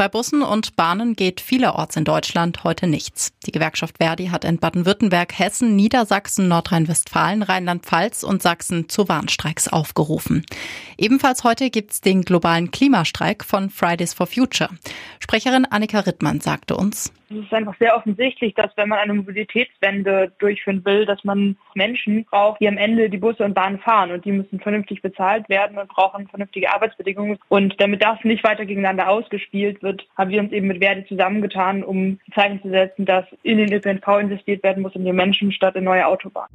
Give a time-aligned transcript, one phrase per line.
[0.00, 3.38] Bei Bussen und Bahnen geht vielerorts in Deutschland heute nichts.
[3.44, 10.46] Die Gewerkschaft Verdi hat in Baden-Württemberg, Hessen, Niedersachsen, Nordrhein-Westfalen, Rheinland-Pfalz und Sachsen zu Warnstreiks aufgerufen.
[10.96, 14.70] Ebenfalls heute gibt's den globalen Klimastreik von Fridays for Future.
[15.18, 20.32] Sprecherin Annika Rittmann sagte uns, es ist einfach sehr offensichtlich, dass wenn man eine Mobilitätswende
[20.40, 24.24] durchführen will, dass man Menschen braucht, die am Ende die Busse und Bahnen fahren und
[24.24, 27.38] die müssen vernünftig bezahlt werden und brauchen vernünftige Arbeitsbedingungen.
[27.48, 31.82] Und damit das nicht weiter gegeneinander ausgespielt wird, haben wir uns eben mit Verdi zusammengetan,
[31.82, 35.76] um Zeichen zu setzen, dass in den ÖPNV investiert werden muss, in die Menschen statt
[35.76, 36.50] in neue Autobahnen.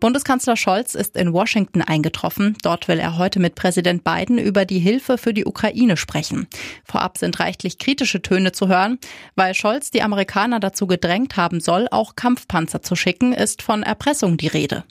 [0.00, 2.56] Bundeskanzler Scholz ist in Washington eingetroffen.
[2.62, 6.46] Dort will er heute mit Präsident Biden über die Hilfe für die Ukraine sprechen.
[6.84, 8.98] Vorab sind reichlich kritische Töne zu hören.
[9.34, 14.36] Weil Scholz die Amerikaner dazu gedrängt haben soll, auch Kampfpanzer zu schicken, ist von Erpressung
[14.36, 14.84] die Rede.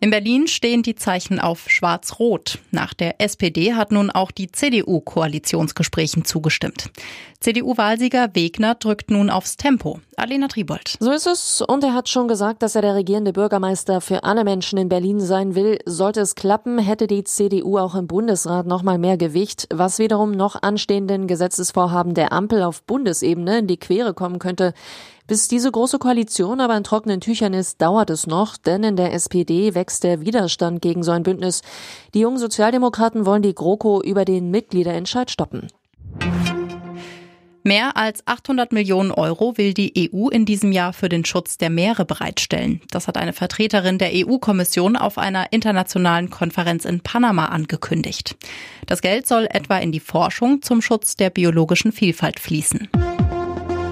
[0.00, 2.60] In Berlin stehen die Zeichen auf Schwarz-Rot.
[2.70, 6.90] Nach der SPD hat nun auch die CDU Koalitionsgesprächen zugestimmt.
[7.40, 9.98] CDU-Wahlsieger Wegner drückt nun aufs Tempo.
[10.16, 10.96] Alena Tribold.
[11.00, 11.62] So ist es.
[11.62, 15.18] Und er hat schon gesagt, dass er der regierende Bürgermeister für alle Menschen in Berlin
[15.18, 15.78] sein will.
[15.84, 20.30] Sollte es klappen, hätte die CDU auch im Bundesrat noch mal mehr Gewicht, was wiederum
[20.30, 24.74] noch anstehenden Gesetzesvorhaben der Ampel auf Bundesebene in die Quere kommen könnte.
[25.28, 29.12] Bis diese große Koalition aber in trockenen Tüchern ist, dauert es noch, denn in der
[29.12, 31.60] SPD wächst der Widerstand gegen so ein Bündnis.
[32.14, 35.68] Die jungen Sozialdemokraten wollen die GroKo über den Mitgliederentscheid stoppen.
[37.62, 41.68] Mehr als 800 Millionen Euro will die EU in diesem Jahr für den Schutz der
[41.68, 42.80] Meere bereitstellen.
[42.90, 48.36] Das hat eine Vertreterin der EU-Kommission auf einer internationalen Konferenz in Panama angekündigt.
[48.86, 52.88] Das Geld soll etwa in die Forschung zum Schutz der biologischen Vielfalt fließen.